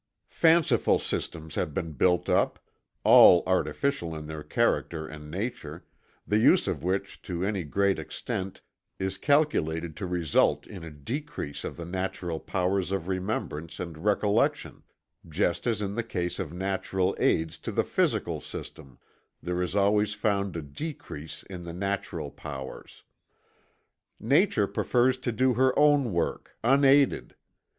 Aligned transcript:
Fanciful 0.31 0.97
systems 0.97 1.53
have 1.53 1.75
been 1.75 1.91
built 1.91 2.27
up, 2.27 2.57
all 3.03 3.43
artificial 3.45 4.15
in 4.15 4.25
their 4.25 4.41
character 4.41 5.05
and 5.05 5.29
nature, 5.29 5.85
the 6.25 6.39
use 6.39 6.67
of 6.67 6.81
which 6.81 7.21
to 7.21 7.45
any 7.45 7.63
great 7.63 7.99
extent 7.99 8.61
is 8.97 9.19
calculated 9.19 9.95
to 9.95 10.07
result 10.07 10.65
in 10.65 10.83
a 10.83 10.89
decrease 10.89 11.63
of 11.63 11.77
the 11.77 11.85
natural 11.85 12.39
powers 12.39 12.89
of 12.91 13.07
remembrance 13.07 13.79
and 13.79 14.03
recollection, 14.03 14.81
just 15.29 15.67
as 15.67 15.83
in 15.83 15.93
the 15.93 16.01
case 16.01 16.39
of 16.39 16.51
natural 16.51 17.15
"aids" 17.19 17.59
to 17.59 17.71
the 17.71 17.83
physical 17.83 18.41
system 18.41 18.97
there 19.43 19.61
is 19.61 19.75
always 19.75 20.15
found 20.15 20.55
a 20.57 20.63
decrease 20.63 21.43
in 21.43 21.63
the 21.63 21.73
natural 21.73 22.31
powers. 22.31 23.03
Nature 24.19 24.65
prefers 24.65 25.19
to 25.19 25.31
do 25.31 25.53
her 25.53 25.77
own 25.77 26.11
work, 26.11 26.57
unaided. 26.63 27.35